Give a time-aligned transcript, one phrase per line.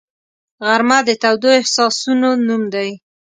[0.65, 2.89] غرمه د تودو احساسونو نوم دی